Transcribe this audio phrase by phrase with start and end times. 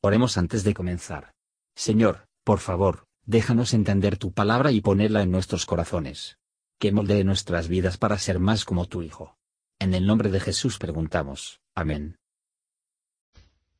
[0.00, 1.32] Oremos antes de comenzar.
[1.74, 6.38] Señor, por favor, déjanos entender tu palabra y ponerla en nuestros corazones.
[6.78, 9.36] Que moldee nuestras vidas para ser más como tu Hijo.
[9.80, 11.60] En el nombre de Jesús preguntamos.
[11.74, 12.16] Amén.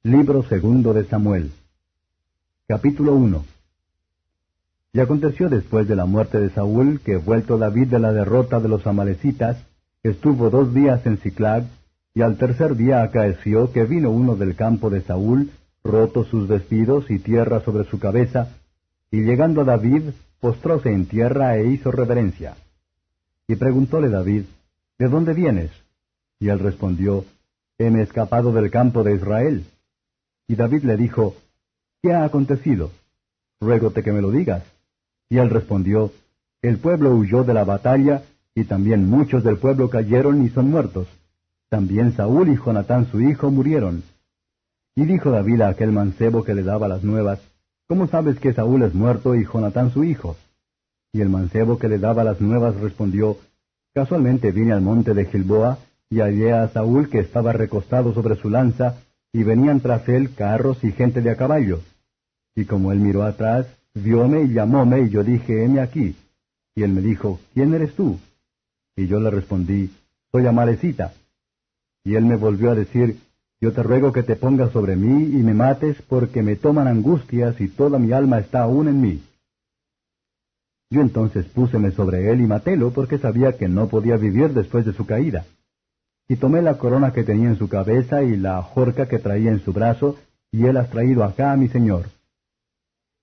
[0.02, 1.52] Libro segundo de Samuel.
[2.66, 3.44] Capítulo 1.
[4.94, 8.68] Y aconteció después de la muerte de Saúl que vuelto David de la derrota de
[8.68, 9.58] los amalecitas,
[10.02, 11.64] estuvo dos días en Ciclag,
[12.12, 15.52] y al tercer día acaeció que vino uno del campo de Saúl
[15.84, 18.56] roto sus vestidos y tierra sobre su cabeza,
[19.10, 20.10] y llegando a David,
[20.40, 22.56] postróse en tierra e hizo reverencia.
[23.46, 24.44] Y preguntóle David,
[24.98, 25.70] ¿De dónde vienes?
[26.40, 27.24] Y él respondió,
[27.78, 29.64] Heme escapado del campo de Israel.
[30.48, 31.36] Y David le dijo,
[32.02, 32.90] ¿Qué ha acontecido?
[33.60, 34.64] Ruégote que me lo digas.
[35.28, 36.10] Y él respondió,
[36.62, 38.24] El pueblo huyó de la batalla,
[38.56, 41.06] y también muchos del pueblo cayeron y son muertos.
[41.68, 44.02] También Saúl y Jonatán su hijo murieron.
[44.98, 47.38] Y dijo David a aquel mancebo que le daba las nuevas,
[47.86, 50.36] ¿Cómo sabes que Saúl es muerto y Jonatán su hijo?
[51.12, 53.36] Y el mancebo que le daba las nuevas respondió,
[53.94, 55.78] Casualmente vine al monte de Gilboa,
[56.10, 58.96] y hallé a Saúl que estaba recostado sobre su lanza,
[59.32, 61.78] y venían tras él carros y gente de a caballo.
[62.56, 66.16] Y como él miró atrás, vióme y llamóme, y yo dije, heme aquí.
[66.74, 68.18] Y él me dijo, ¿quién eres tú?
[68.96, 69.92] Y yo le respondí,
[70.32, 71.12] soy Amalecita.
[72.02, 73.27] Y él me volvió a decir,
[73.60, 77.60] yo te ruego que te pongas sobre mí y me mates, porque me toman angustias
[77.60, 79.22] y toda mi alma está aún en mí.
[80.90, 84.92] Yo entonces púseme sobre él y matélo, porque sabía que no podía vivir después de
[84.92, 85.44] su caída.
[86.28, 89.60] Y tomé la corona que tenía en su cabeza y la jorca que traía en
[89.60, 90.16] su brazo,
[90.52, 92.06] y él has traído acá a mi señor.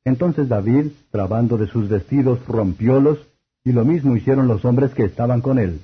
[0.03, 3.19] Entonces David, trabando de sus vestidos, rompiólos,
[3.63, 5.79] y lo mismo hicieron los hombres que estaban con él.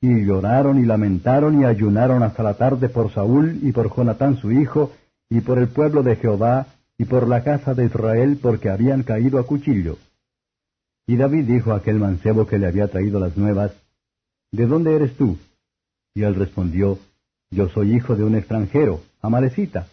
[0.00, 4.52] Y lloraron y lamentaron y ayunaron hasta la tarde por Saúl y por Jonatán su
[4.52, 4.92] hijo,
[5.28, 6.66] y por el pueblo de Jehová,
[6.98, 9.98] y por la casa de Israel, porque habían caído a cuchillo.
[11.06, 13.72] Y David dijo a aquel mancebo que le había traído las nuevas,
[14.52, 15.36] ¿De dónde eres tú?
[16.14, 16.98] Y él respondió,
[17.50, 19.86] Yo soy hijo de un extranjero, Amalecita.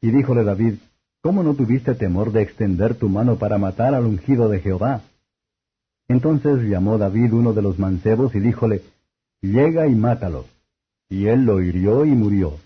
[0.00, 0.74] Y díjole David,
[1.22, 5.02] ¿Cómo no tuviste temor de extender tu mano para matar al ungido de Jehová?
[6.08, 8.82] Entonces llamó David uno de los mancebos y díjole,
[9.42, 10.46] llega y mátalo.
[11.10, 12.58] Y él lo hirió y murió.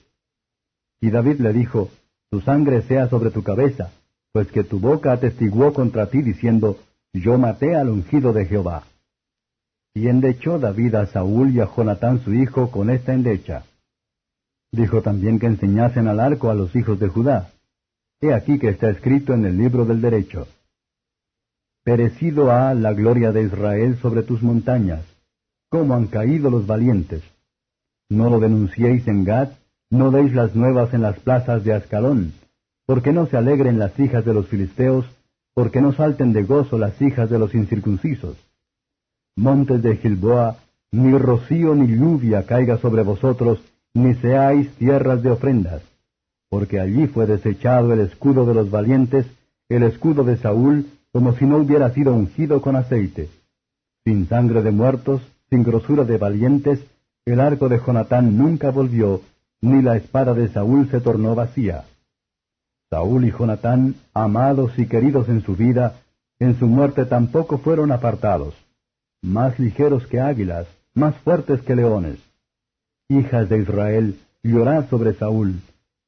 [1.00, 1.91] Y David le dijo,
[2.31, 3.91] tu sangre sea sobre tu cabeza,
[4.32, 6.78] pues que tu boca atestiguó contra ti diciendo,
[7.12, 8.84] yo maté al ungido de Jehová.
[9.94, 13.65] Y endechó David a Saúl y a Jonatán su hijo con esta endecha.
[14.70, 17.50] Dijo también que enseñasen al arco a los hijos de Judá.
[18.20, 20.47] He aquí que está escrito en el libro del derecho.
[21.82, 25.16] Perecido ha la gloria de Israel sobre tus montañas
[25.76, 27.22] cómo han caído los valientes.
[28.09, 29.50] No lo denunciéis en Gad,
[29.91, 32.32] no deis las nuevas en las plazas de Ascalón,
[32.87, 35.04] porque no se alegren las hijas de los filisteos,
[35.53, 38.38] porque no salten de gozo las hijas de los incircuncisos.
[39.36, 40.56] Montes de Gilboa,
[40.92, 43.60] ni rocío ni lluvia caiga sobre vosotros,
[43.92, 45.82] ni seáis tierras de ofrendas,
[46.48, 49.26] porque allí fue desechado el escudo de los valientes,
[49.69, 53.28] el escudo de Saúl, como si no hubiera sido ungido con aceite.
[54.04, 55.20] Sin sangre de muertos,
[55.51, 56.84] sin grosura de valientes,
[57.25, 59.21] el arco de Jonatán nunca volvió,
[59.61, 61.84] ni la espada de Saúl se tornó vacía.
[62.91, 65.97] Saúl y Jonatán, amados y queridos en su vida,
[66.39, 68.55] en su muerte tampoco fueron apartados,
[69.23, 72.19] más ligeros que águilas, más fuertes que leones.
[73.09, 75.61] Hijas de Israel, llorad sobre Saúl,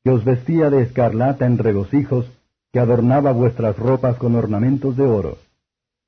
[0.04, 2.26] que os vestía de escarlata en regocijos,
[2.72, 5.38] que adornaba vuestras ropas con ornamentos de oro.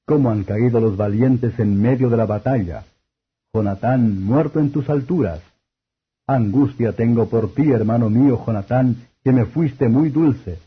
[0.07, 2.85] Cómo han caído los valientes en medio de la batalla,
[3.53, 5.43] Jonatán, muerto en tus alturas.
[6.27, 10.59] Angustia tengo por ti, hermano mío, Jonatán, que me fuiste muy dulce.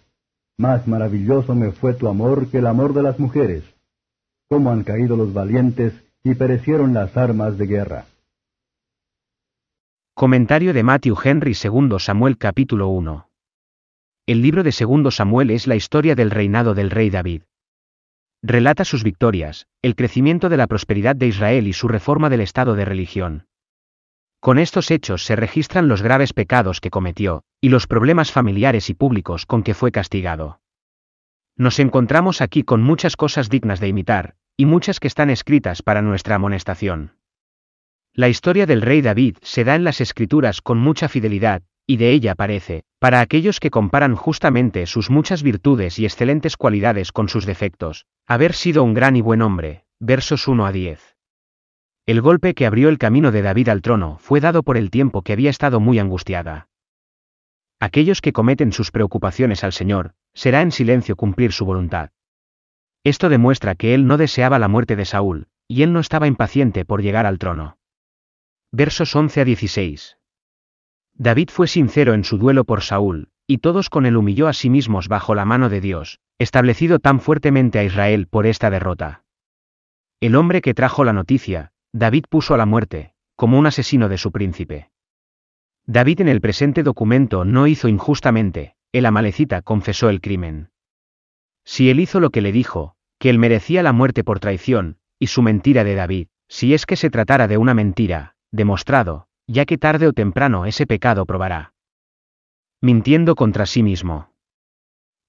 [0.57, 3.63] Más maravilloso me fue tu amor que el amor de las mujeres.
[4.49, 8.05] Cómo han caído los valientes y perecieron las armas de guerra.
[10.13, 13.29] Comentario de Matthew Henry II Samuel capítulo 1.
[14.27, 17.43] El libro de Segundo Samuel es la historia del reinado del rey David.
[18.45, 22.75] Relata sus victorias, el crecimiento de la prosperidad de Israel y su reforma del estado
[22.75, 23.47] de religión.
[24.41, 28.95] Con estos hechos se registran los graves pecados que cometió, y los problemas familiares y
[28.95, 30.59] públicos con que fue castigado.
[31.55, 36.01] Nos encontramos aquí con muchas cosas dignas de imitar, y muchas que están escritas para
[36.01, 37.15] nuestra amonestación.
[38.11, 42.11] La historia del rey David se da en las escrituras con mucha fidelidad, y de
[42.11, 47.45] ella parece, para aquellos que comparan justamente sus muchas virtudes y excelentes cualidades con sus
[47.45, 49.83] defectos, haber sido un gran y buen hombre.
[49.99, 51.15] Versos 1 a 10.
[52.05, 55.21] El golpe que abrió el camino de David al trono fue dado por el tiempo
[55.21, 56.67] que había estado muy angustiada.
[57.79, 62.09] Aquellos que cometen sus preocupaciones al Señor, será en silencio cumplir su voluntad.
[63.05, 66.85] Esto demuestra que él no deseaba la muerte de Saúl, y él no estaba impaciente
[66.85, 67.77] por llegar al trono.
[68.71, 70.17] Versos 11 a 16.
[71.23, 74.69] David fue sincero en su duelo por Saúl, y todos con él humilló a sí
[74.69, 79.23] mismos bajo la mano de Dios, establecido tan fuertemente a Israel por esta derrota.
[80.19, 84.17] El hombre que trajo la noticia, David puso a la muerte, como un asesino de
[84.17, 84.89] su príncipe.
[85.85, 90.71] David en el presente documento no hizo injustamente, el amalecita confesó el crimen.
[91.63, 95.27] Si él hizo lo que le dijo, que él merecía la muerte por traición, y
[95.27, 99.77] su mentira de David, si es que se tratara de una mentira, demostrado, ya que
[99.77, 101.73] tarde o temprano ese pecado probará.
[102.81, 104.33] Mintiendo contra sí mismo.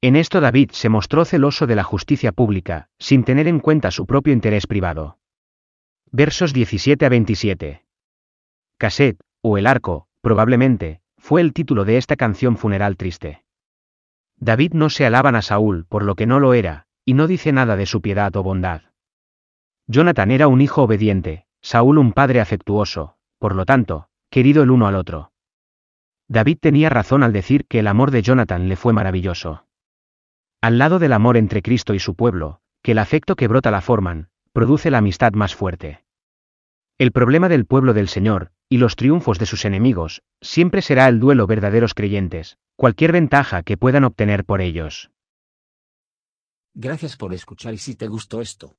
[0.00, 4.06] En esto David se mostró celoso de la justicia pública, sin tener en cuenta su
[4.06, 5.18] propio interés privado.
[6.10, 7.84] Versos 17 a 27.
[8.76, 13.44] Cassette, o El Arco, probablemente, fue el título de esta canción funeral triste.
[14.36, 17.52] David no se alaban a Saúl por lo que no lo era, y no dice
[17.52, 18.82] nada de su piedad o bondad.
[19.86, 24.86] Jonathan era un hijo obediente, Saúl un padre afectuoso, por lo tanto, querido el uno
[24.86, 25.30] al otro.
[26.28, 29.66] David tenía razón al decir que el amor de Jonathan le fue maravilloso.
[30.62, 33.82] Al lado del amor entre Cristo y su pueblo, que el afecto que brota la
[33.82, 36.06] forman, produce la amistad más fuerte.
[36.96, 41.20] El problema del pueblo del Señor, y los triunfos de sus enemigos, siempre será el
[41.20, 45.10] duelo verdaderos creyentes, cualquier ventaja que puedan obtener por ellos.
[46.72, 48.78] Gracias por escuchar y si te gustó esto,